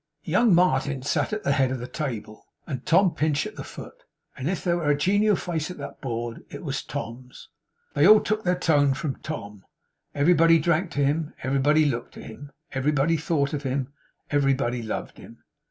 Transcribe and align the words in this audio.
Young 0.23 0.55
Martin 0.55 1.03
sat 1.03 1.31
at 1.31 1.43
the 1.43 1.51
head 1.51 1.69
of 1.69 1.77
the 1.77 1.85
table, 1.85 2.47
and 2.65 2.83
Tom 2.87 3.13
Pinch 3.13 3.45
at 3.45 3.55
the 3.55 3.63
foot; 3.63 4.01
and 4.35 4.49
if 4.49 4.63
there 4.63 4.77
were 4.77 4.89
a 4.89 4.97
genial 4.97 5.35
face 5.35 5.69
at 5.69 5.77
that 5.77 6.01
board, 6.01 6.43
it 6.49 6.63
was 6.63 6.81
Tom's. 6.81 7.49
They 7.93 8.07
all 8.07 8.19
took 8.19 8.43
their 8.43 8.57
tone 8.57 8.95
from 8.95 9.17
Tom. 9.17 9.63
Everybody 10.15 10.57
drank 10.57 10.89
to 10.93 11.05
him, 11.05 11.35
everybody 11.43 11.85
looked 11.85 12.15
to 12.15 12.23
him, 12.23 12.51
everybody 12.71 13.15
thought 13.15 13.53
of 13.53 13.61
him, 13.61 13.93
everybody 14.31 14.81
loved 14.81 15.19
him. 15.19 15.43